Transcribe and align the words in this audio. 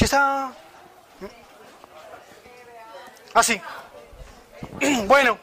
¿Sí 0.00 0.06
está? 0.06 0.50
Así. 3.34 3.60
Bueno, 5.04 5.38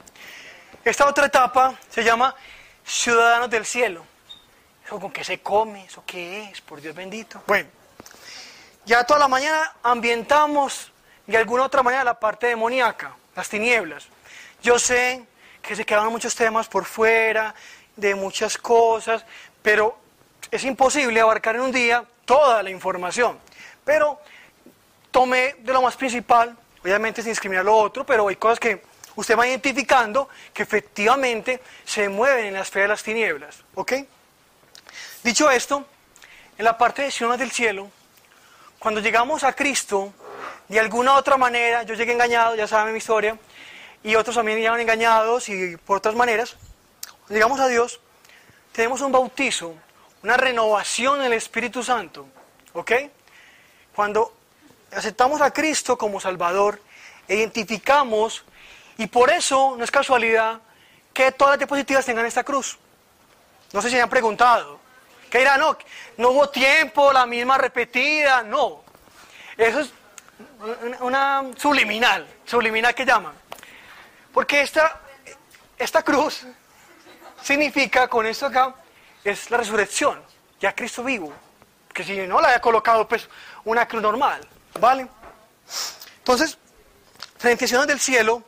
esta 0.83 1.05
otra 1.05 1.27
etapa 1.27 1.75
se 1.91 2.03
llama 2.03 2.33
Ciudadanos 2.83 3.51
del 3.51 3.67
Cielo. 3.67 4.03
¿Eso 4.83 4.99
con 4.99 5.11
qué 5.11 5.23
se 5.23 5.41
come? 5.41 5.85
¿Eso 5.85 6.01
qué 6.07 6.49
es? 6.49 6.61
Por 6.61 6.81
Dios 6.81 6.95
bendito. 6.95 7.39
Bueno, 7.45 7.69
ya 8.83 9.03
toda 9.03 9.19
la 9.19 9.27
mañana 9.27 9.75
ambientamos 9.83 10.91
de 11.27 11.37
alguna 11.37 11.65
otra 11.65 11.83
manera 11.83 12.03
la 12.03 12.19
parte 12.19 12.47
demoníaca, 12.47 13.15
las 13.35 13.47
tinieblas. 13.49 14.07
Yo 14.63 14.79
sé 14.79 15.23
que 15.61 15.75
se 15.75 15.85
quedaron 15.85 16.11
muchos 16.11 16.33
temas 16.33 16.67
por 16.67 16.85
fuera, 16.85 17.53
de 17.95 18.15
muchas 18.15 18.57
cosas, 18.57 19.23
pero 19.61 19.99
es 20.49 20.63
imposible 20.63 21.21
abarcar 21.21 21.57
en 21.57 21.61
un 21.61 21.71
día 21.71 22.03
toda 22.25 22.63
la 22.63 22.71
información. 22.71 23.37
Pero 23.85 24.19
tomé 25.17 25.55
de 25.57 25.73
lo 25.73 25.81
más 25.81 25.95
principal, 25.95 26.55
obviamente 26.83 27.23
sin 27.23 27.31
discriminar 27.31 27.65
lo 27.65 27.75
otro, 27.75 28.05
pero 28.05 28.27
hay 28.27 28.35
cosas 28.35 28.59
que 28.59 28.83
usted 29.15 29.35
va 29.35 29.47
identificando 29.47 30.29
que 30.53 30.61
efectivamente 30.61 31.59
se 31.83 32.07
mueven 32.07 32.45
en 32.45 32.53
la 32.53 32.61
esfera 32.61 32.83
de 32.83 32.89
las 32.89 33.01
tinieblas. 33.01 33.63
¿Ok? 33.73 33.93
Dicho 35.23 35.49
esto, 35.49 35.87
en 36.55 36.63
la 36.63 36.77
parte 36.77 37.01
de 37.01 37.09
Siones 37.09 37.39
del 37.39 37.49
cielo, 37.49 37.89
cuando 38.77 39.01
llegamos 39.01 39.43
a 39.43 39.53
Cristo, 39.53 40.13
de 40.67 40.79
alguna 40.79 41.13
u 41.13 41.15
otra 41.15 41.35
manera, 41.35 41.81
yo 41.81 41.95
llegué 41.95 42.11
engañado, 42.11 42.53
ya 42.53 42.67
saben 42.67 42.93
mi 42.93 42.99
historia, 42.99 43.39
y 44.03 44.13
otros 44.13 44.35
también 44.35 44.59
llegan 44.59 44.79
engañados 44.79 45.49
y 45.49 45.77
por 45.77 45.97
otras 45.97 46.13
maneras, 46.13 46.57
llegamos 47.27 47.59
a 47.59 47.67
Dios, 47.67 47.99
tenemos 48.71 49.01
un 49.01 49.11
bautizo, 49.11 49.73
una 50.21 50.37
renovación 50.37 51.21
en 51.21 51.25
el 51.25 51.33
Espíritu 51.33 51.81
Santo. 51.81 52.27
¿Ok? 52.73 52.91
Cuando 53.95 54.36
aceptamos 54.91 55.41
a 55.41 55.51
Cristo 55.51 55.97
como 55.97 56.19
Salvador, 56.19 56.81
identificamos, 57.27 58.45
y 58.97 59.07
por 59.07 59.29
eso 59.29 59.75
no 59.77 59.83
es 59.83 59.91
casualidad 59.91 60.61
que 61.13 61.31
todas 61.31 61.53
las 61.53 61.59
diapositivas 61.59 62.05
tengan 62.05 62.25
esta 62.25 62.43
cruz. 62.43 62.77
No 63.73 63.81
sé 63.81 63.89
si 63.89 63.99
han 63.99 64.09
preguntado. 64.09 64.79
¿Qué 65.29 65.39
dirán? 65.39 65.59
No, 65.59 65.77
no 66.17 66.29
hubo 66.29 66.49
tiempo, 66.49 67.11
la 67.11 67.25
misma 67.25 67.57
repetida. 67.57 68.43
No. 68.43 68.83
Eso 69.57 69.79
es 69.79 69.91
una 70.99 71.43
subliminal, 71.57 72.27
subliminal 72.45 72.95
que 72.95 73.05
llaman. 73.05 73.33
Porque 74.33 74.61
esta, 74.61 75.01
esta 75.77 76.03
cruz 76.03 76.45
significa, 77.41 78.07
con 78.07 78.25
esto 78.25 78.45
acá, 78.45 78.75
es 79.23 79.49
la 79.51 79.57
resurrección, 79.57 80.21
ya 80.59 80.73
Cristo 80.73 81.03
vivo. 81.03 81.33
Que 81.93 82.03
si 82.03 82.15
no 82.27 82.39
la 82.39 82.49
había 82.49 82.61
colocado, 82.61 83.07
pues, 83.07 83.27
una 83.65 83.87
cruz 83.87 84.01
normal, 84.01 84.47
¿vale? 84.79 85.07
Entonces, 86.19 86.57
presentaciones 87.39 87.87
del 87.87 87.99
cielo, 87.99 88.43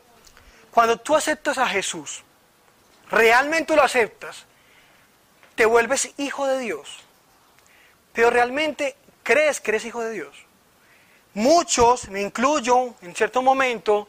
cuando 0.71 0.97
tú 0.97 1.15
aceptas 1.15 1.57
a 1.57 1.67
Jesús, 1.67 2.23
realmente 3.09 3.75
lo 3.75 3.83
aceptas, 3.83 4.45
te 5.55 5.65
vuelves 5.65 6.11
hijo 6.17 6.45
de 6.47 6.59
Dios, 6.59 6.89
pero 8.13 8.29
realmente 8.29 8.95
crees 9.23 9.59
que 9.59 9.71
eres 9.71 9.85
hijo 9.85 10.01
de 10.01 10.11
Dios. 10.11 10.35
Muchos, 11.33 12.09
me 12.09 12.21
incluyo, 12.21 12.95
en 13.01 13.15
cierto 13.15 13.41
momento, 13.41 14.07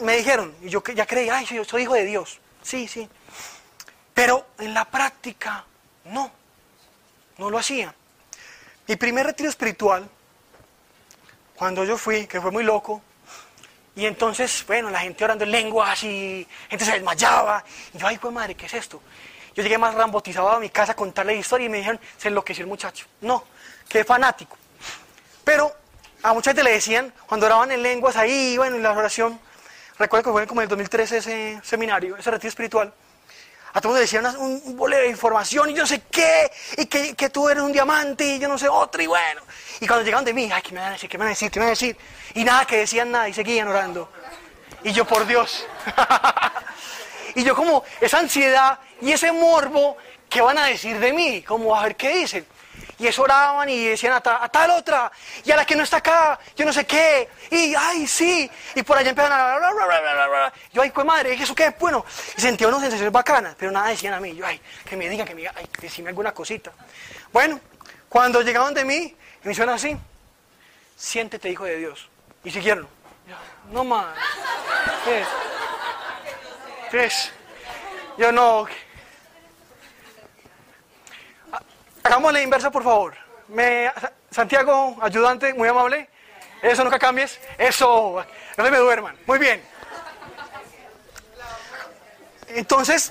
me 0.00 0.16
dijeron, 0.16 0.54
y 0.62 0.68
yo 0.68 0.82
ya 0.94 1.06
creí, 1.06 1.28
ay, 1.28 1.46
yo 1.46 1.64
soy 1.64 1.82
hijo 1.82 1.94
de 1.94 2.04
Dios. 2.04 2.40
Sí, 2.62 2.88
sí. 2.88 3.08
Pero 4.12 4.46
en 4.58 4.74
la 4.74 4.84
práctica, 4.84 5.64
no. 6.04 6.30
No 7.38 7.50
lo 7.50 7.58
hacía. 7.58 7.94
Mi 8.86 8.96
primer 8.96 9.26
retiro 9.26 9.48
espiritual, 9.48 10.08
cuando 11.56 11.84
yo 11.84 11.96
fui, 11.96 12.26
que 12.26 12.40
fue 12.40 12.50
muy 12.50 12.64
loco, 12.64 13.02
y 13.96 14.06
entonces, 14.06 14.64
bueno, 14.66 14.90
la 14.90 15.00
gente 15.00 15.24
orando 15.24 15.44
en 15.44 15.52
lenguas 15.52 16.02
y 16.02 16.46
gente 16.68 16.84
se 16.84 16.92
desmayaba. 16.92 17.64
Y 17.92 17.98
yo, 17.98 18.06
ay, 18.06 18.18
pues 18.18 18.32
madre, 18.34 18.54
¿qué 18.56 18.66
es 18.66 18.74
esto? 18.74 19.00
Yo 19.54 19.62
llegué 19.62 19.78
más 19.78 19.94
rambotizado 19.94 20.50
a 20.50 20.58
mi 20.58 20.68
casa 20.68 20.92
a 20.92 20.96
contarle 20.96 21.34
la 21.34 21.38
historia 21.38 21.66
y 21.66 21.68
me 21.68 21.78
dijeron, 21.78 22.00
se 22.16 22.28
enloqueció 22.28 22.64
el 22.64 22.68
muchacho. 22.68 23.06
No, 23.20 23.44
qué 23.88 24.04
fanático. 24.04 24.56
Pero 25.44 25.72
a 26.24 26.32
mucha 26.32 26.50
gente 26.50 26.64
le 26.64 26.72
decían, 26.72 27.12
cuando 27.26 27.46
oraban 27.46 27.70
en 27.70 27.82
lenguas 27.82 28.16
ahí, 28.16 28.56
bueno, 28.56 28.76
en 28.76 28.82
la 28.82 28.90
oración, 28.90 29.38
recuerdo 29.96 30.24
que 30.24 30.32
fue 30.32 30.46
como 30.48 30.60
en 30.60 30.64
el 30.64 30.68
2013 30.70 31.18
ese 31.18 31.60
seminario, 31.62 32.16
ese 32.16 32.32
retiro 32.32 32.48
espiritual, 32.48 32.92
a 33.74 33.80
todos 33.80 33.98
decían 33.98 34.24
un, 34.38 34.62
un 34.64 34.76
bolero 34.76 35.02
de 35.02 35.10
información 35.10 35.68
y 35.68 35.74
yo 35.74 35.82
no 35.82 35.86
sé 35.86 36.02
qué, 36.08 36.50
y 36.78 36.86
que, 36.86 37.14
que, 37.14 37.28
tú 37.28 37.48
eres 37.48 37.60
un 37.60 37.72
diamante 37.72 38.24
y 38.24 38.38
yo 38.38 38.48
no 38.48 38.56
sé 38.56 38.68
otro, 38.68 39.02
y 39.02 39.08
bueno. 39.08 39.42
Y 39.80 39.86
cuando 39.88 40.04
llegaban 40.04 40.24
de 40.24 40.32
mí, 40.32 40.48
ay, 40.52 40.62
¿qué 40.62 40.72
me 40.72 40.78
van 40.78 40.90
a 40.90 40.92
decir? 40.92 41.10
¿Qué 41.10 41.18
me 41.18 41.24
van 41.24 41.28
a 41.28 41.30
decir? 41.30 41.50
¿Qué 41.50 41.58
me 41.58 41.64
van 41.64 41.70
a 41.70 41.70
decir? 41.70 41.96
Y 42.34 42.44
nada, 42.44 42.64
que 42.66 42.76
decían 42.78 43.10
nada, 43.10 43.28
y 43.28 43.34
seguían 43.34 43.66
orando. 43.66 44.08
Y 44.84 44.92
yo, 44.92 45.04
por 45.04 45.26
Dios. 45.26 45.66
y 47.34 47.42
yo 47.42 47.56
como, 47.56 47.82
esa 48.00 48.20
ansiedad 48.20 48.78
y 49.00 49.10
ese 49.10 49.32
morbo, 49.32 49.96
¿qué 50.30 50.40
van 50.40 50.58
a 50.58 50.66
decir 50.66 51.00
de 51.00 51.12
mí? 51.12 51.42
Como, 51.42 51.74
a 51.74 51.82
ver 51.82 51.96
qué 51.96 52.10
dicen. 52.10 52.46
Y 52.98 53.06
eso 53.06 53.22
oraban 53.22 53.68
y 53.68 53.86
decían 53.86 54.12
a, 54.12 54.20
ta, 54.20 54.42
a, 54.42 54.48
tal 54.48 54.70
otra, 54.70 55.10
y 55.44 55.50
a 55.50 55.56
la 55.56 55.64
que 55.64 55.74
no 55.74 55.82
está 55.82 55.96
acá, 55.96 56.38
yo 56.56 56.64
no 56.64 56.72
sé 56.72 56.86
qué, 56.86 57.28
y 57.50 57.74
ay, 57.74 58.06
sí, 58.06 58.48
y 58.74 58.82
por 58.82 58.96
allá 58.96 59.10
empiezan 59.10 59.32
a... 59.32 59.58
Bla, 59.58 59.72
bla, 59.72 60.28
bla, 60.28 60.52
yo, 60.72 60.82
ay, 60.82 60.90
pues 60.90 61.04
madre, 61.04 61.34
¿eso 61.34 61.54
qué? 61.54 61.74
Bueno, 61.78 62.04
y 62.36 62.40
sentía 62.40 62.68
unas 62.68 62.80
sensaciones 62.80 63.12
bacanas, 63.12 63.56
pero 63.58 63.72
nada 63.72 63.88
decían 63.88 64.14
a 64.14 64.20
mí, 64.20 64.34
yo, 64.34 64.46
ay, 64.46 64.60
que 64.84 64.96
me 64.96 65.08
digan, 65.08 65.26
que 65.26 65.34
me 65.34 65.40
digan, 65.40 65.54
ay, 65.56 65.68
decime 65.80 66.10
alguna 66.10 66.32
cosita. 66.32 66.70
Bueno, 67.32 67.60
cuando 68.08 68.42
llegaban 68.42 68.74
de 68.74 68.84
mí, 68.84 69.16
me 69.42 69.52
hicieron 69.52 69.74
así, 69.74 69.96
siéntete 70.96 71.50
hijo 71.50 71.64
de 71.64 71.76
Dios, 71.76 72.08
y 72.44 72.50
siguieron, 72.50 72.88
no 73.70 73.82
más, 73.82 74.16
¿qué 75.04 75.20
es? 75.20 75.28
¿Qué 76.90 77.04
es? 77.06 77.32
Yo 78.18 78.30
no... 78.30 78.66
Hagamos 82.04 82.34
la 82.34 82.42
inversa, 82.42 82.70
por 82.70 82.84
favor. 82.84 83.14
Me, 83.48 83.90
Santiago, 84.30 84.94
ayudante, 85.00 85.54
muy 85.54 85.66
amable. 85.66 86.06
Eso, 86.60 86.84
nunca 86.84 86.98
cambies. 86.98 87.40
Eso, 87.56 88.22
no 88.58 88.70
me 88.70 88.76
duerman. 88.76 89.16
Muy 89.26 89.38
bien. 89.38 89.62
Entonces, 92.48 93.10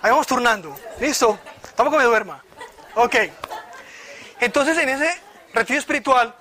ahí 0.00 0.10
vamos 0.10 0.26
turnando. 0.26 0.74
¿Listo? 0.98 1.38
Tampoco 1.76 1.98
me 1.98 2.04
duerma. 2.04 2.42
Ok. 2.94 3.16
Entonces, 4.40 4.78
en 4.78 4.88
ese 4.88 5.20
retiro 5.52 5.78
espiritual, 5.78 6.34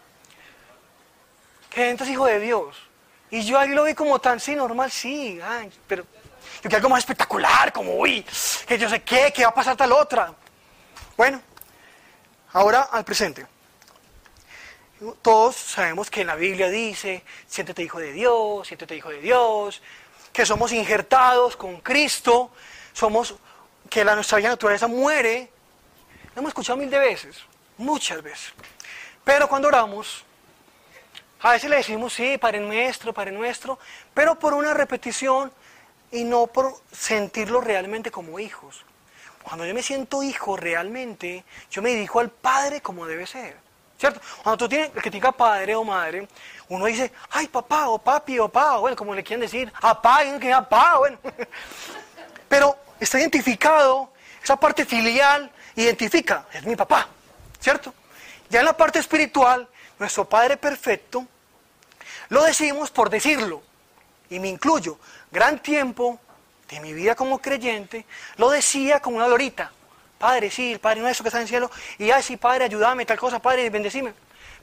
que 1.69 1.89
entras 1.89 2.09
hijo 2.09 2.25
de 2.25 2.39
Dios. 2.39 2.77
Y 3.29 3.41
yo 3.41 3.59
ahí 3.59 3.69
lo 3.69 3.83
vi 3.83 3.93
como 3.93 4.19
tan, 4.19 4.39
sí, 4.39 4.55
normal, 4.55 4.89
sí. 4.89 5.37
Pero 5.85 6.03
yo 6.03 6.61
quiero 6.61 6.77
algo 6.77 6.89
más 6.89 6.99
espectacular, 6.99 7.73
como, 7.73 7.95
uy, 7.95 8.25
que 8.65 8.77
yo 8.77 8.89
sé 8.89 9.01
qué, 9.01 9.33
que 9.33 9.43
va 9.43 9.49
a 9.49 9.53
pasar 9.53 9.75
tal 9.75 9.91
otra. 9.91 10.33
Bueno, 11.17 11.41
Ahora 12.53 12.81
al 12.91 13.05
presente. 13.05 13.45
Todos 15.21 15.55
sabemos 15.55 16.09
que 16.09 16.21
en 16.21 16.27
la 16.27 16.35
Biblia 16.35 16.69
dice, 16.69 17.23
siéntete 17.47 17.83
hijo 17.83 17.99
de 17.99 18.11
Dios, 18.11 18.67
siéntete 18.67 18.95
hijo 18.95 19.09
de 19.09 19.21
Dios, 19.21 19.81
que 20.33 20.45
somos 20.45 20.71
injertados 20.71 21.55
con 21.55 21.79
Cristo, 21.79 22.51
somos, 22.93 23.35
que 23.89 24.03
la 24.03 24.15
nuestra 24.15 24.39
vida 24.39 24.49
naturaleza 24.49 24.87
muere. 24.87 25.49
Lo 26.35 26.39
hemos 26.41 26.49
escuchado 26.49 26.77
mil 26.77 26.89
de 26.89 26.99
veces, 26.99 27.37
muchas 27.77 28.21
veces. 28.21 28.53
Pero 29.23 29.47
cuando 29.47 29.67
oramos, 29.67 30.25
a 31.41 31.51
veces 31.51 31.69
le 31.69 31.77
decimos, 31.77 32.13
sí, 32.13 32.37
Padre 32.37 32.59
nuestro, 32.59 33.13
Padre 33.13 33.31
nuestro, 33.31 33.79
pero 34.13 34.37
por 34.37 34.53
una 34.53 34.73
repetición 34.73 35.51
y 36.11 36.23
no 36.23 36.47
por 36.47 36.73
sentirlo 36.91 37.61
realmente 37.61 38.11
como 38.11 38.39
hijos. 38.39 38.83
Cuando 39.49 39.65
yo 39.65 39.73
me 39.73 39.81
siento 39.81 40.21
hijo 40.21 40.55
realmente, 40.55 41.43
yo 41.71 41.81
me 41.81 41.89
dirijo 41.89 42.19
al 42.19 42.29
padre 42.29 42.81
como 42.81 43.07
debe 43.07 43.25
ser. 43.25 43.57
¿Cierto? 43.97 44.21
Cuando 44.43 44.57
tú 44.59 44.69
tienes, 44.69 44.91
el 44.95 45.01
que 45.01 45.09
tenga 45.09 45.31
padre 45.31 45.75
o 45.75 45.83
madre, 45.83 46.27
uno 46.67 46.85
dice, 46.85 47.11
ay 47.31 47.47
papá, 47.47 47.89
o 47.89 47.97
papi, 47.97 48.37
o 48.37 48.47
papá, 48.47 48.77
bueno, 48.77 48.95
como 48.95 49.15
le 49.15 49.23
quieren 49.23 49.41
decir, 49.41 49.73
apá, 49.81 50.23
y 50.23 50.37
que 50.37 50.53
apá, 50.53 50.99
bueno. 50.99 51.17
Pero 52.47 52.77
está 52.99 53.19
identificado, 53.19 54.13
esa 54.43 54.55
parte 54.55 54.85
filial 54.85 55.51
identifica, 55.75 56.45
es 56.53 56.63
mi 56.63 56.75
papá, 56.75 57.07
¿cierto? 57.59 57.91
Ya 58.51 58.59
en 58.59 58.67
la 58.67 58.77
parte 58.77 58.99
espiritual, 58.99 59.67
nuestro 59.97 60.29
Padre 60.29 60.57
perfecto, 60.57 61.25
lo 62.29 62.43
decimos 62.43 62.91
por 62.91 63.09
decirlo, 63.09 63.63
y 64.29 64.37
me 64.39 64.47
incluyo, 64.47 64.99
gran 65.31 65.57
tiempo 65.57 66.19
de 66.69 66.79
mi 66.79 66.93
vida 66.93 67.15
como 67.15 67.39
creyente, 67.39 68.05
lo 68.37 68.49
decía 68.49 68.99
como 68.99 69.17
una 69.17 69.27
lorita. 69.27 69.71
Padre, 70.17 70.51
sí, 70.51 70.73
el 70.73 70.79
Padre 70.79 71.01
nuestro 71.01 71.23
que 71.23 71.29
está 71.29 71.39
en 71.39 71.43
el 71.43 71.49
cielo, 71.49 71.71
y 71.97 72.11
ay, 72.11 72.21
sí, 72.21 72.37
Padre, 72.37 72.65
ayúdame, 72.65 73.05
tal 73.05 73.17
cosa, 73.17 73.39
Padre, 73.39 73.69
bendecime. 73.69 74.13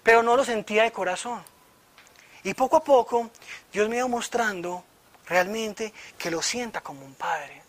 Pero 0.03 0.23
no 0.23 0.37
lo 0.37 0.45
sentía 0.45 0.83
de 0.83 0.93
corazón. 0.93 1.43
Y 2.45 2.55
poco 2.55 2.77
a 2.77 2.85
poco, 2.85 3.31
Dios 3.73 3.89
me 3.89 3.97
iba 3.97 4.07
mostrando 4.07 4.85
realmente 5.27 5.93
que 6.19 6.31
lo 6.31 6.43
sienta 6.43 6.81
como 6.81 7.05
un 7.05 7.15
Padre. 7.15 7.63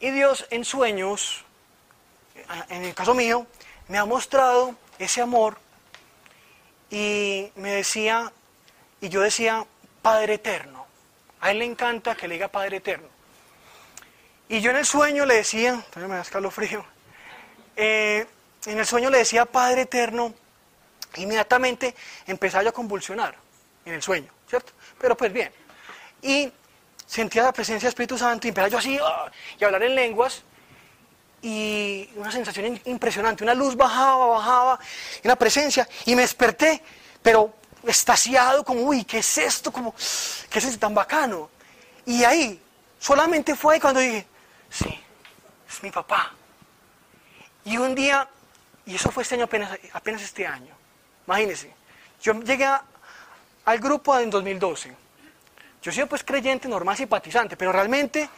Y 0.00 0.10
Dios 0.10 0.46
en 0.50 0.64
sueños, 0.64 1.44
en 2.68 2.84
el 2.84 2.94
caso 2.94 3.14
mío, 3.14 3.46
me 3.88 3.98
ha 3.98 4.04
mostrado 4.04 4.74
ese 4.98 5.22
amor 5.22 5.58
y 6.90 7.50
me 7.54 7.70
decía, 7.70 8.32
y 9.00 9.08
yo 9.08 9.20
decía, 9.20 9.64
Padre 10.02 10.34
Eterno. 10.34 10.81
A 11.42 11.50
él 11.50 11.58
le 11.58 11.64
encanta 11.64 12.14
que 12.14 12.28
le 12.28 12.34
diga 12.34 12.48
Padre 12.48 12.78
Eterno. 12.78 13.08
Y 14.48 14.60
yo 14.60 14.70
en 14.70 14.76
el 14.76 14.86
sueño 14.86 15.26
le 15.26 15.34
decía, 15.34 15.84
todavía 15.90 16.08
me 16.08 16.14
da 16.16 16.22
escalofrío, 16.22 16.84
eh, 17.76 18.26
en 18.66 18.78
el 18.78 18.86
sueño 18.86 19.10
le 19.10 19.18
decía 19.18 19.44
Padre 19.44 19.82
Eterno, 19.82 20.32
inmediatamente 21.16 21.94
empezaba 22.26 22.62
yo 22.62 22.68
a 22.70 22.72
convulsionar 22.72 23.34
en 23.84 23.94
el 23.94 24.02
sueño, 24.02 24.30
¿cierto? 24.48 24.72
Pero 25.00 25.16
pues 25.16 25.32
bien. 25.32 25.52
Y 26.22 26.52
sentía 27.06 27.42
la 27.42 27.52
presencia 27.52 27.86
del 27.86 27.92
Espíritu 27.92 28.16
Santo 28.16 28.46
y 28.46 28.50
empezaba 28.50 28.68
yo 28.68 28.78
así 28.78 28.98
¡ah! 29.02 29.30
y 29.58 29.64
hablar 29.64 29.82
en 29.82 29.96
lenguas 29.96 30.44
y 31.42 32.08
una 32.14 32.30
sensación 32.30 32.80
impresionante, 32.84 33.42
una 33.42 33.54
luz 33.54 33.74
bajaba, 33.74 34.26
bajaba, 34.26 34.78
una 35.24 35.34
presencia 35.34 35.88
y 36.06 36.14
me 36.14 36.22
desperté, 36.22 36.80
pero 37.20 37.52
estasiado 37.84 38.64
como, 38.64 38.82
uy, 38.82 39.04
¿qué 39.04 39.18
es 39.18 39.38
esto? 39.38 39.72
Como, 39.72 39.94
¿Qué 40.50 40.58
es 40.58 40.64
esto 40.64 40.78
tan 40.78 40.94
bacano? 40.94 41.50
Y 42.06 42.24
ahí, 42.24 42.60
solamente 42.98 43.54
fue 43.54 43.80
cuando 43.80 44.00
dije, 44.00 44.26
sí, 44.70 45.00
es 45.68 45.82
mi 45.82 45.90
papá. 45.90 46.32
Y 47.64 47.76
un 47.76 47.94
día, 47.94 48.28
y 48.86 48.94
eso 48.94 49.10
fue 49.10 49.22
este 49.22 49.36
año 49.36 49.44
apenas, 49.44 49.78
apenas 49.92 50.22
este 50.22 50.46
año, 50.46 50.74
imagínense, 51.26 51.72
yo 52.20 52.32
llegué 52.40 52.66
al 53.64 53.78
grupo 53.78 54.18
en 54.18 54.30
2012. 54.30 54.96
Yo 55.82 55.92
soy 55.92 56.04
pues 56.04 56.22
creyente, 56.22 56.68
normal, 56.68 56.96
simpatizante, 56.96 57.56
pero 57.56 57.72
realmente 57.72 58.28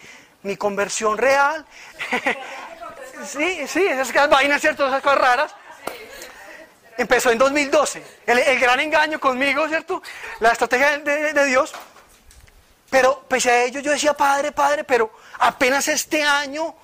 mi 0.43 0.57
conversión 0.57 1.17
real 1.19 1.65
Sí, 3.23 3.67
sí, 3.67 3.87
esas 3.87 4.29
vainas, 4.29 4.61
¿cierto? 4.61 4.87
Esas 4.87 5.03
cosas 5.03 5.19
raras. 5.19 5.55
Empezó 6.97 7.31
en 7.31 7.39
2012. 7.39 8.03
El, 8.27 8.61
gran 8.61 8.81
engaño 8.81 9.19
conmigo, 9.19 9.69
¿cierto? 9.69 10.03
La 10.41 10.53
estrategia 10.53 10.99
de, 10.99 11.45
Dios. 11.47 11.73
Pero 12.91 13.25
pese 13.29 13.51
a 13.51 13.65
ello 13.65 13.81
yo 13.81 13.91
decía, 13.91 14.15
Padre, 14.15 14.53
Padre, 14.53 14.85
pero 14.85 15.11
apenas 15.39 15.89
este 15.89 16.23
año 16.23 16.75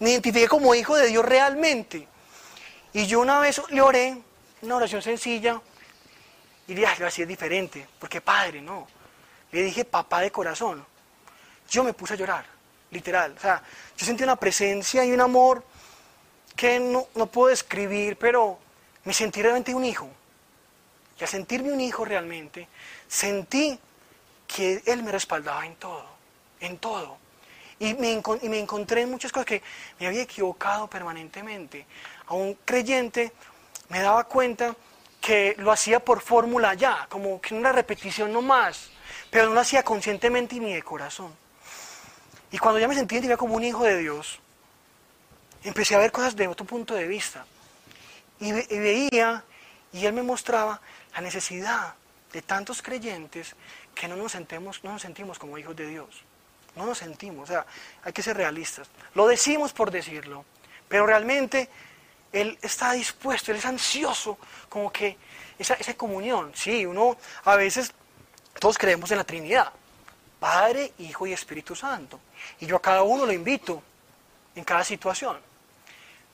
me 0.00 0.10
identifiqué 0.10 0.48
como 0.48 0.74
hijo 0.74 0.96
de 0.96 1.06
Dios 1.06 1.24
realmente. 1.24 2.06
Y 2.92 3.06
yo 3.06 3.20
una 3.20 3.38
vez 3.40 3.60
le 3.70 3.80
oré, 3.80 4.18
una 4.62 4.76
oración 4.76 5.00
sencilla, 5.00 5.60
y 6.66 6.74
le 6.74 6.80
dije, 6.80 7.04
así 7.04 7.22
es 7.22 7.28
diferente, 7.28 7.86
porque 7.98 8.20
Padre, 8.20 8.60
no. 8.60 8.86
Le 9.52 9.62
dije, 9.62 9.84
papá 9.84 10.20
de 10.20 10.30
corazón. 10.30 10.84
Yo 11.70 11.82
me 11.82 11.94
puse 11.94 12.14
a 12.14 12.16
llorar, 12.16 12.44
literal. 12.90 13.34
O 13.36 13.40
sea, 13.40 13.62
yo 13.96 14.04
sentí 14.04 14.22
una 14.22 14.36
presencia 14.36 15.04
y 15.04 15.12
un 15.12 15.20
amor 15.20 15.64
que 16.54 16.78
no, 16.80 17.06
puedo 17.26 17.48
describir, 17.48 18.18
pero 18.18 18.58
me 19.08 19.14
sentí 19.14 19.40
realmente 19.40 19.74
un 19.74 19.86
hijo. 19.86 20.06
Y 21.18 21.22
al 21.22 21.28
sentirme 21.30 21.72
un 21.72 21.80
hijo 21.80 22.04
realmente, 22.04 22.68
sentí 23.08 23.80
que 24.46 24.82
Él 24.84 25.02
me 25.02 25.10
respaldaba 25.10 25.64
en 25.64 25.76
todo, 25.76 26.04
en 26.60 26.76
todo. 26.76 27.16
Y 27.78 27.94
me, 27.94 28.10
y 28.10 28.58
encontré 28.58 29.00
en 29.00 29.10
muchas 29.10 29.32
cosas 29.32 29.46
que 29.46 29.62
me 29.98 30.08
había 30.08 30.20
equivocado 30.20 30.90
permanentemente. 30.90 31.86
A 32.26 32.34
un 32.34 32.52
creyente 32.66 33.32
me 33.88 34.00
daba 34.00 34.24
cuenta 34.24 34.76
que 35.22 35.54
lo 35.56 35.72
hacía 35.72 36.00
por 36.00 36.20
fórmula 36.20 36.74
ya, 36.74 37.06
como 37.08 37.40
que 37.40 37.54
una 37.54 37.72
repetición 37.72 38.30
no 38.30 38.42
más, 38.42 38.90
pero 39.30 39.46
no 39.46 39.54
lo 39.54 39.60
hacía 39.60 39.82
conscientemente 39.82 40.56
ni 40.56 40.74
de 40.74 40.82
corazón. 40.82 41.32
Y 42.52 42.58
cuando 42.58 42.78
ya 42.78 42.86
me 42.86 42.94
sentí 42.94 43.26
como 43.38 43.54
un 43.54 43.64
hijo 43.64 43.84
de 43.84 43.96
Dios, 43.96 44.38
empecé 45.64 45.94
a 45.94 45.98
ver 45.98 46.12
cosas 46.12 46.36
de 46.36 46.46
otro 46.46 46.66
punto 46.66 46.94
de 46.94 47.06
vista. 47.06 47.46
Y, 48.40 48.52
veía, 48.52 49.44
y 49.92 50.06
Él 50.06 50.12
me 50.12 50.22
mostraba 50.22 50.80
la 51.14 51.20
necesidad 51.20 51.94
de 52.32 52.42
tantos 52.42 52.82
creyentes 52.82 53.54
que 53.94 54.06
no 54.06 54.16
nos, 54.16 54.32
sentimos, 54.32 54.82
no 54.84 54.92
nos 54.92 55.02
sentimos 55.02 55.38
como 55.38 55.58
hijos 55.58 55.74
de 55.74 55.86
Dios. 55.86 56.22
No 56.76 56.86
nos 56.86 56.98
sentimos, 56.98 57.48
o 57.48 57.52
sea, 57.52 57.66
hay 58.04 58.12
que 58.12 58.22
ser 58.22 58.36
realistas. 58.36 58.88
Lo 59.14 59.26
decimos 59.26 59.72
por 59.72 59.90
decirlo, 59.90 60.44
pero 60.86 61.06
realmente 61.06 61.68
Él 62.32 62.56
está 62.62 62.92
dispuesto, 62.92 63.50
Él 63.50 63.58
es 63.58 63.66
ansioso, 63.66 64.38
como 64.68 64.92
que 64.92 65.16
esa, 65.58 65.74
esa 65.74 65.94
comunión. 65.94 66.52
Sí, 66.54 66.86
uno 66.86 67.16
a 67.44 67.56
veces, 67.56 67.92
todos 68.60 68.78
creemos 68.78 69.10
en 69.10 69.18
la 69.18 69.24
Trinidad, 69.24 69.72
Padre, 70.38 70.92
Hijo 70.98 71.26
y 71.26 71.32
Espíritu 71.32 71.74
Santo. 71.74 72.20
Y 72.60 72.66
yo 72.66 72.76
a 72.76 72.82
cada 72.82 73.02
uno 73.02 73.26
lo 73.26 73.32
invito 73.32 73.82
en 74.54 74.64
cada 74.64 74.84
situación. 74.84 75.47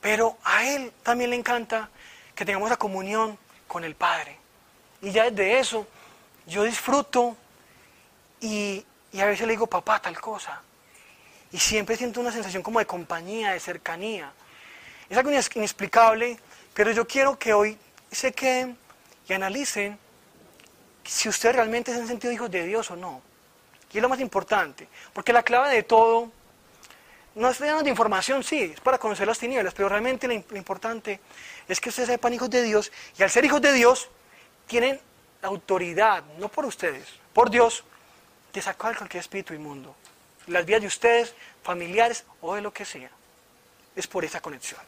Pero 0.05 0.37
a 0.45 0.69
Él 0.69 0.93
también 1.03 1.31
le 1.31 1.37
encanta 1.37 1.89
que 2.35 2.45
tengamos 2.45 2.69
la 2.69 2.77
comunión 2.77 3.39
con 3.67 3.85
el 3.85 3.95
Padre. 3.95 4.37
Y 5.01 5.11
ya 5.12 5.31
desde 5.31 5.59
eso 5.59 5.87
yo 6.47 6.65
disfruto 6.65 7.35
y, 8.39 8.85
a 9.19 9.25
veces 9.25 9.47
le 9.47 9.55
digo, 9.55 9.67
papá, 9.67 10.03
tal 10.03 10.21
cosa. 10.21 10.61
Y 11.53 11.59
siempre 11.59 11.97
siento 11.97 12.21
una 12.21 12.33
sensación 12.33 12.62
como 12.62 12.81
de 12.81 12.85
compañía, 12.85 13.53
de 13.53 13.61
cercanía. 13.61 14.31
Es 15.09 15.17
algo 15.17 15.31
inexplicable, 15.31 16.39
pero 16.75 16.91
yo 16.91 17.07
quiero 17.07 17.39
que 17.39 17.55
hoy 17.55 17.79
se 18.12 18.35
queden 18.35 18.77
y 19.27 19.33
analicen 19.33 19.99
si 21.03 21.31
ustedes 21.31 21.57
realmente 21.57 21.95
se 21.95 22.00
han 22.03 22.07
sentido 22.07 22.31
hijos 22.31 22.50
de 22.50 22.67
Dios 22.67 22.91
o 22.91 22.97
no. 22.97 23.23
Y 23.91 23.97
es 23.97 24.03
lo 24.03 24.11
más 24.11 24.21
importante, 24.21 24.87
porque 25.15 25.33
la 25.33 25.43
clave 25.43 25.75
de 25.75 25.83
todo 25.83 26.31
no 27.35 27.51
es 27.51 27.59
de 27.59 27.91
información, 27.91 28.45
sí, 28.45 28.73
es 28.75 28.81
para 28.81 28.99
conocer 28.99 29.27
las 29.27 29.39
tinieblas, 29.39 29.75
pero 29.75 29.89
realmente 29.89 30.29
lo, 30.29 30.57
importante 30.57 31.21
es 31.67 31.81
que 31.81 31.89
ustedes 31.89 32.09
sepan 32.09 32.33
hijos 32.33 32.49
de 32.49 32.63
Dios, 32.63 32.93
y 33.19 33.23
al 33.23 33.31
ser 33.31 33.45
hijos 33.45 33.61
de 33.61 33.73
Dios, 33.73 34.09
tienen 34.67 35.01
autoridad, 35.43 36.23
no 36.39 36.49
por 36.49 36.65
ustedes, 36.65 37.09
por 37.33 37.51
Dios, 37.51 37.85
de 38.53 38.63
sacar 38.63 38.97
cualquier 38.97 39.21
espíritu 39.21 39.53
inmundo. 39.53 39.95
Las 40.47 40.65
vidas 40.65 40.83
de 40.83 40.87
ustedes, 40.87 41.35
familiares 41.63 42.25
o 42.41 42.55
de 42.55 42.61
lo 42.61 42.73
que 42.73 42.85
sea. 42.85 43.11
Es 43.97 44.07
por 44.07 44.25
esa 44.25 44.41
conexión. 44.41 44.81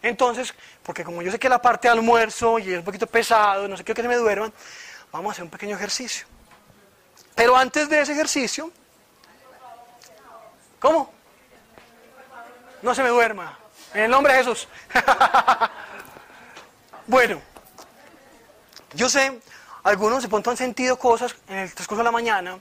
Entonces, 0.00 0.54
porque 0.82 1.02
como 1.02 1.22
yo 1.22 1.32
sé 1.32 1.38
que 1.38 1.48
la 1.48 1.60
parte 1.60 1.88
de 1.88 1.92
almuerzo 1.92 2.58
y 2.58 2.72
es 2.72 2.78
un 2.78 2.84
poquito 2.84 3.06
pesado, 3.06 3.66
no 3.66 3.76
sé 3.76 3.84
qué 3.84 3.94
que 3.94 4.02
se 4.02 4.08
me 4.08 4.16
duerman, 4.16 4.52
vamos 5.10 5.30
a 5.30 5.32
hacer 5.32 5.44
un 5.44 5.50
pequeño 5.50 5.74
ejercicio. 5.76 6.26
Pero 7.34 7.56
antes 7.56 7.88
de 7.88 8.00
ese 8.00 8.12
ejercicio, 8.12 8.70
¿cómo? 10.78 11.17
No 12.82 12.94
se 12.94 13.02
me 13.02 13.08
duerma. 13.08 13.58
En 13.94 14.04
el 14.04 14.10
nombre 14.10 14.32
de 14.32 14.38
Jesús. 14.40 14.68
bueno, 17.06 17.40
yo 18.94 19.08
sé, 19.08 19.40
algunos 19.82 20.22
de 20.22 20.28
pronto 20.28 20.50
han 20.50 20.56
sentido 20.56 20.98
cosas 20.98 21.34
en 21.48 21.56
el 21.56 21.74
transcurso 21.74 21.98
de 21.98 22.04
la 22.04 22.12
mañana, 22.12 22.58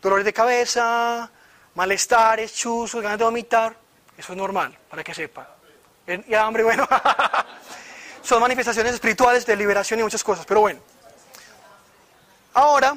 dolores 0.00 0.24
de 0.24 0.32
cabeza, 0.32 1.30
malestares, 1.74 2.54
chuzos, 2.54 3.02
ganas 3.02 3.18
de 3.18 3.24
vomitar. 3.24 3.76
Eso 4.16 4.32
es 4.32 4.38
normal, 4.38 4.76
para 4.88 5.04
que 5.04 5.14
sepa. 5.14 5.48
Y 6.06 6.34
hambre, 6.34 6.62
bueno. 6.64 6.88
Son 8.22 8.40
manifestaciones 8.40 8.94
espirituales 8.94 9.44
de 9.44 9.54
liberación 9.54 10.00
y 10.00 10.02
muchas 10.02 10.24
cosas, 10.24 10.46
pero 10.46 10.60
bueno. 10.60 10.80
Ahora 12.54 12.96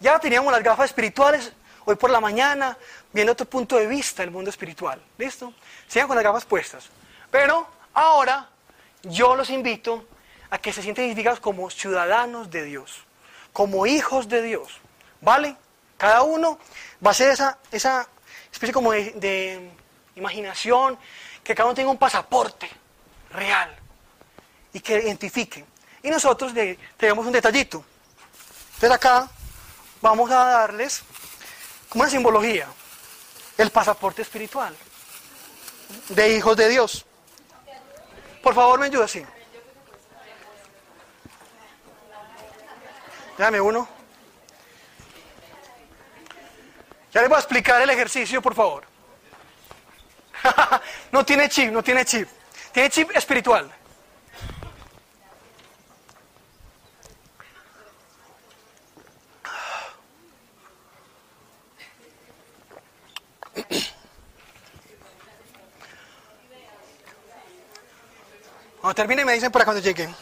Ya 0.00 0.18
teníamos 0.18 0.52
las 0.52 0.62
gafas 0.62 0.86
espirituales 0.86 1.52
hoy 1.88 1.96
por 1.96 2.10
la 2.10 2.20
mañana, 2.20 2.76
viendo 3.14 3.32
otro 3.32 3.48
punto 3.48 3.76
de 3.76 3.86
vista 3.86 4.22
del 4.22 4.30
mundo 4.30 4.50
espiritual. 4.50 5.00
¿Listo? 5.16 5.54
Sigan 5.86 6.06
con 6.06 6.16
las 6.16 6.24
gafas 6.24 6.44
puestas. 6.44 6.90
Pero 7.30 7.66
ahora 7.94 8.46
yo 9.04 9.34
los 9.34 9.48
invito 9.48 10.06
a 10.50 10.58
que 10.58 10.70
se 10.70 10.82
sienten 10.82 11.06
identificados 11.06 11.40
como 11.40 11.70
ciudadanos 11.70 12.50
de 12.50 12.64
Dios, 12.64 13.04
como 13.54 13.86
hijos 13.86 14.28
de 14.28 14.42
Dios. 14.42 14.68
¿Vale? 15.22 15.56
Cada 15.96 16.20
uno 16.24 16.58
va 17.04 17.12
a 17.12 17.14
ser 17.14 17.30
esa, 17.30 18.06
especie 18.52 18.74
como 18.74 18.92
de, 18.92 19.12
de 19.12 19.70
imaginación, 20.14 20.98
que 21.42 21.54
cada 21.54 21.68
uno 21.68 21.74
tenga 21.74 21.90
un 21.90 21.96
pasaporte 21.96 22.68
real 23.30 23.74
y 24.74 24.80
que 24.80 25.00
identifique. 25.00 25.64
Y 26.02 26.10
nosotros 26.10 26.52
le, 26.52 26.78
tenemos 26.98 27.24
un 27.24 27.32
detallito. 27.32 27.82
Entonces 28.74 28.90
acá 28.90 29.30
vamos 30.02 30.30
a 30.30 30.44
darles 30.44 31.02
como 31.88 32.02
una 32.02 32.10
simbología, 32.10 32.68
el 33.56 33.70
pasaporte 33.70 34.22
espiritual 34.22 34.74
de 36.10 36.36
hijos 36.36 36.56
de 36.56 36.68
Dios. 36.68 37.06
Por 38.42 38.54
favor, 38.54 38.78
me 38.78 38.86
ayuda 38.86 39.04
así. 39.04 39.24
Déjame 43.36 43.60
uno. 43.60 43.88
Ya 47.12 47.20
les 47.20 47.30
voy 47.30 47.36
a 47.36 47.40
explicar 47.40 47.80
el 47.80 47.90
ejercicio, 47.90 48.42
por 48.42 48.54
favor. 48.54 48.84
no 51.12 51.24
tiene 51.24 51.48
chip, 51.48 51.70
no 51.70 51.82
tiene 51.82 52.04
chip. 52.04 52.28
Tiene 52.72 52.90
chip 52.90 53.10
espiritual. 53.14 53.72
Cuando 68.80 68.86
termine 68.98 69.24
me 69.24 69.32
dicen 69.32 69.52
para 69.52 69.64
cuando 69.64 69.80
lleguen. 69.80 70.12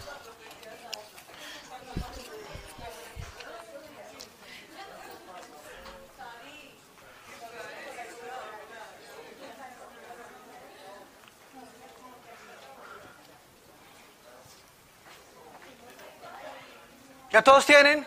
¿Ya 17.30 17.42
todos 17.42 17.64
tienen? 17.64 18.06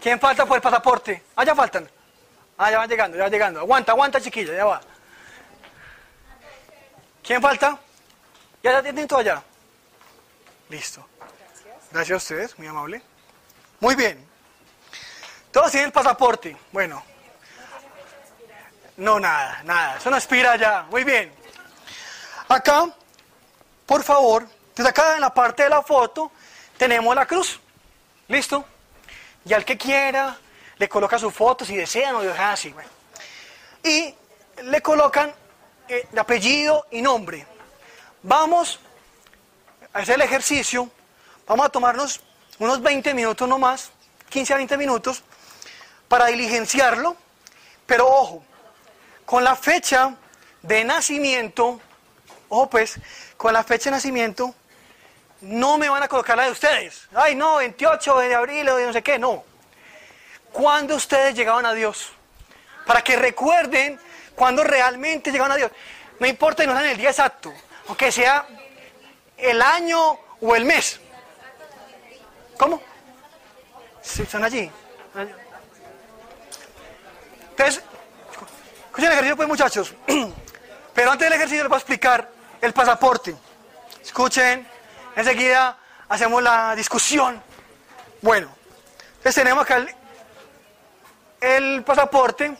¿Quién 0.00 0.20
falta 0.20 0.46
por 0.46 0.58
el 0.58 0.62
pasaporte? 0.62 1.24
Ah, 1.34 1.42
ya 1.42 1.56
faltan. 1.56 1.90
Ah, 2.56 2.70
ya 2.70 2.78
van 2.78 2.88
llegando, 2.88 3.16
ya 3.16 3.24
van 3.24 3.32
llegando. 3.32 3.58
Aguanta, 3.58 3.90
aguanta, 3.90 4.20
chiquilla, 4.20 4.54
ya 4.54 4.64
va. 4.64 4.80
¿Quién 7.24 7.42
falta? 7.42 7.80
¿Ya, 8.62 8.74
ya 8.74 8.82
tienen 8.82 9.08
todo 9.08 9.18
allá? 9.18 9.42
Listo. 10.72 11.06
Gracias 11.90 12.14
a 12.14 12.16
ustedes, 12.16 12.58
muy 12.58 12.66
amable. 12.66 13.02
Muy 13.78 13.94
bien. 13.94 14.26
Todos 15.50 15.70
tienen 15.70 15.88
el 15.88 15.92
pasaporte. 15.92 16.56
Bueno. 16.72 17.04
No, 18.96 19.20
nada, 19.20 19.60
nada. 19.64 19.98
Eso 19.98 20.08
no 20.08 20.16
expira 20.16 20.56
ya. 20.56 20.86
Muy 20.90 21.04
bien. 21.04 21.30
Acá, 22.48 22.86
por 23.84 24.02
favor, 24.02 24.48
desde 24.74 24.88
acá 24.88 25.14
en 25.16 25.20
la 25.20 25.34
parte 25.34 25.64
de 25.64 25.68
la 25.68 25.82
foto, 25.82 26.32
tenemos 26.78 27.14
la 27.14 27.26
cruz. 27.26 27.60
¿Listo? 28.28 28.64
Y 29.44 29.52
al 29.52 29.66
que 29.66 29.76
quiera, 29.76 30.38
le 30.78 30.88
coloca 30.88 31.18
su 31.18 31.30
foto, 31.30 31.66
si 31.66 31.76
desean 31.76 32.14
o 32.14 32.22
dejan 32.22 32.52
así. 32.52 32.74
Y 33.84 34.14
le 34.62 34.80
colocan 34.80 35.34
eh, 35.86 36.08
apellido 36.16 36.86
y 36.90 37.02
nombre. 37.02 37.46
Vamos 38.22 38.80
hacer 39.92 40.16
el 40.16 40.22
ejercicio. 40.22 40.90
Vamos 41.46 41.66
a 41.66 41.68
tomarnos 41.68 42.20
unos 42.58 42.82
20 42.82 43.14
minutos 43.14 43.48
no 43.48 43.58
más, 43.58 43.90
15 44.28 44.54
a 44.54 44.56
20 44.56 44.76
minutos, 44.76 45.22
para 46.08 46.26
diligenciarlo. 46.26 47.16
Pero 47.86 48.08
ojo, 48.08 48.44
con 49.24 49.44
la 49.44 49.56
fecha 49.56 50.14
de 50.62 50.84
nacimiento, 50.84 51.80
ojo 52.48 52.70
pues, 52.70 52.98
con 53.36 53.52
la 53.52 53.64
fecha 53.64 53.90
de 53.90 53.96
nacimiento, 53.96 54.54
no 55.40 55.76
me 55.76 55.88
van 55.88 56.02
a 56.02 56.08
colocar 56.08 56.36
la 56.36 56.44
de 56.44 56.52
ustedes. 56.52 57.08
Ay, 57.14 57.34
no, 57.34 57.56
28 57.56 58.18
de 58.18 58.34
abril 58.34 58.68
o 58.68 58.76
de 58.76 58.86
no 58.86 58.92
sé 58.92 59.02
qué, 59.02 59.18
no. 59.18 59.44
¿Cuándo 60.52 60.94
ustedes 60.94 61.34
llegaban 61.34 61.66
a 61.66 61.72
Dios? 61.72 62.12
Para 62.86 63.02
que 63.02 63.16
recuerden 63.16 63.98
cuando 64.36 64.62
realmente 64.62 65.32
llegaban 65.32 65.52
a 65.52 65.56
Dios. 65.56 65.70
No 66.20 66.26
importa 66.26 66.62
que 66.62 66.68
no 66.68 66.74
sean 66.74 66.90
el 66.90 66.96
día 66.96 67.10
exacto, 67.10 67.52
aunque 67.88 68.12
sea 68.12 68.46
el 69.42 69.60
año 69.60 70.18
o 70.40 70.56
el 70.56 70.64
mes. 70.64 71.00
¿Cómo? 72.58 72.80
Sí, 74.00 74.24
son 74.26 74.44
allí. 74.44 74.70
Entonces, 77.50 77.82
escuchen 78.86 79.06
el 79.06 79.12
ejercicio 79.12 79.36
pues 79.36 79.48
muchachos. 79.48 79.94
Pero 80.94 81.10
antes 81.10 81.26
del 81.26 81.34
ejercicio 81.34 81.62
les 81.64 81.68
voy 81.68 81.76
a 81.76 81.78
explicar 81.78 82.30
el 82.60 82.72
pasaporte. 82.72 83.34
Escuchen. 84.02 84.66
Enseguida 85.16 85.76
hacemos 86.08 86.42
la 86.42 86.74
discusión. 86.74 87.42
Bueno, 88.20 88.48
entonces 89.16 89.34
tenemos 89.34 89.64
acá 89.64 89.84
el, 91.40 91.82
pasaporte, 91.82 92.56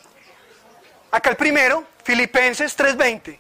acá 1.11 1.31
el 1.31 1.37
primero, 1.37 1.87
Filipenses 2.05 2.77
3:20. 2.77 3.39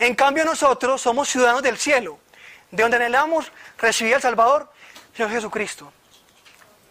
En 0.00 0.14
cambio 0.14 0.46
nosotros 0.46 1.02
somos 1.02 1.28
ciudadanos 1.28 1.62
del 1.62 1.76
cielo, 1.76 2.18
de 2.70 2.82
donde 2.82 2.96
anhelamos 2.96 3.52
recibir 3.76 4.14
al 4.14 4.22
Salvador, 4.22 4.72
Señor 5.14 5.30
Jesucristo. 5.30 5.92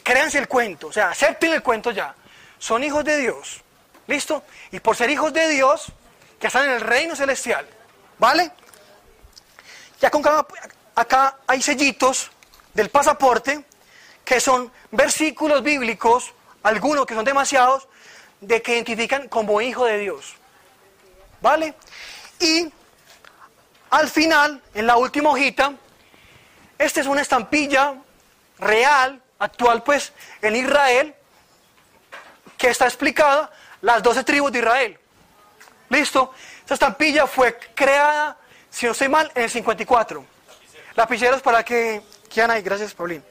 Créanse 0.04 0.38
el 0.38 0.48
cuento, 0.48 0.88
o 0.88 0.94
sea, 0.94 1.10
acepten 1.10 1.52
el 1.52 1.64
cuento 1.64 1.90
ya. 1.90 2.14
Son 2.60 2.84
hijos 2.84 3.04
de 3.04 3.18
Dios, 3.18 3.62
¿listo? 4.06 4.44
Y 4.72 4.80
por 4.80 4.96
ser 4.96 5.10
hijos 5.10 5.34
de 5.34 5.50
Dios, 5.50 5.88
que 6.40 6.48
están 6.48 6.66
en 6.66 6.72
el 6.74 6.82
reino 6.82 7.16
celestial, 7.16 7.68
¿vale? 8.20 8.52
Ya 10.00 10.12
con 10.12 10.22
cada, 10.22 10.46
acá 10.94 11.40
hay 11.48 11.64
sellitos 11.64 12.30
del 12.76 12.90
pasaporte 12.90 13.66
que 14.24 14.40
son 14.40 14.72
versículos 14.92 15.64
bíblicos, 15.64 16.32
algunos 16.62 17.08
que 17.08 17.16
son 17.16 17.26
demasiados, 17.26 17.88
de 18.40 18.62
que 18.62 18.74
identifican 18.74 19.28
como 19.30 19.62
hijo 19.62 19.86
de 19.86 19.98
Dios. 19.98 20.36
¿Vale? 21.42 21.74
Y 22.40 22.72
al 23.90 24.10
final, 24.10 24.62
en 24.74 24.88
la 24.88 24.98
última 24.98 25.32
hojita, 25.32 25.74
esta 26.78 27.02
es 27.02 27.08
una 27.08 27.22
estampilla 27.22 27.96
real, 28.60 29.22
actual 29.40 29.84
pues, 29.84 30.14
en 30.42 30.56
Israel, 30.56 31.16
que 32.58 32.70
está 32.70 32.86
explicada 32.86 33.52
las 33.82 34.04
doce 34.04 34.24
tribus 34.24 34.52
de 34.52 34.60
Israel. 34.60 35.00
¿Listo? 35.90 36.34
Esta 36.62 36.76
estampilla 36.76 37.26
fue 37.26 37.58
creada, 37.74 38.38
si 38.70 38.86
no 38.86 38.92
estoy 38.92 39.10
mal, 39.10 39.32
en 39.34 39.44
el 39.44 39.50
54. 39.50 40.26
Lapiceros 40.96 41.42
para 41.42 41.64
que 41.64 42.02
quieran 42.32 42.52
ahí. 42.52 42.62
Gracias, 42.62 42.94
Paulín. 42.94 43.24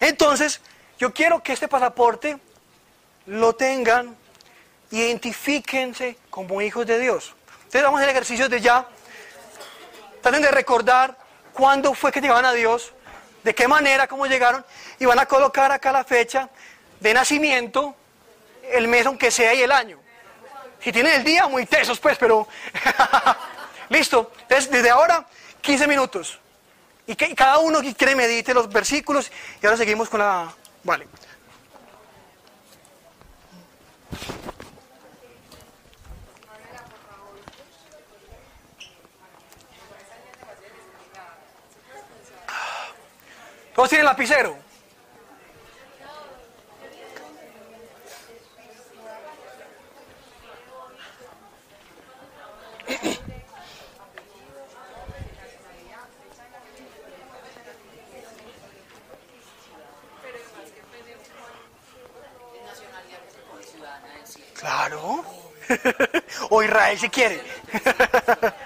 Entonces, 0.00 0.60
yo 0.98 1.12
quiero 1.12 1.42
que 1.42 1.52
este 1.52 1.68
pasaporte 1.68 2.38
lo 3.26 3.54
tengan, 3.54 4.16
identifíquense 4.90 6.16
como 6.30 6.62
hijos 6.62 6.86
de 6.86 6.98
Dios. 6.98 7.34
Entonces 7.64 7.82
vamos 7.82 8.00
a 8.00 8.04
hacer 8.04 8.50
de 8.50 8.60
ya. 8.60 8.86
Traten 10.22 10.40
de 10.40 10.50
recordar 10.50 11.18
cuándo 11.52 11.92
fue 11.94 12.12
que 12.12 12.20
llegaban 12.20 12.44
a 12.44 12.52
Dios, 12.52 12.92
de 13.42 13.54
qué 13.54 13.68
manera, 13.68 14.06
cómo 14.06 14.26
llegaron, 14.26 14.64
y 14.98 15.04
van 15.04 15.18
a 15.18 15.26
colocar 15.26 15.70
acá 15.72 15.92
la 15.92 16.04
fecha 16.04 16.48
de 17.00 17.12
nacimiento, 17.12 17.96
el 18.70 18.88
mes 18.88 19.04
aunque 19.04 19.30
sea 19.30 19.52
y 19.52 19.62
el 19.62 19.72
año. 19.72 19.98
Si 20.82 20.92
tienen 20.92 21.14
el 21.14 21.24
día, 21.24 21.46
muy 21.46 21.66
tesos 21.66 22.00
pues, 22.00 22.16
pero... 22.18 22.46
Listo. 23.88 24.32
Entonces, 24.42 24.70
desde 24.70 24.90
ahora 24.90 25.26
15 25.60 25.86
minutos. 25.86 26.38
Y 27.06 27.14
que 27.14 27.34
cada 27.34 27.58
uno 27.58 27.82
que 27.82 27.94
quiere 27.94 28.16
medite 28.16 28.54
los 28.54 28.68
versículos 28.68 29.30
y 29.60 29.66
ahora 29.66 29.76
seguimos 29.76 30.08
con 30.08 30.20
la... 30.20 30.52
Vale. 30.82 31.06
Todos 43.74 43.88
tienen 43.88 44.04
lapicero. 44.04 44.56
Claro. 64.54 65.24
o 66.50 66.62
Israel 66.62 66.98
si 66.98 67.08
quiere. 67.08 67.42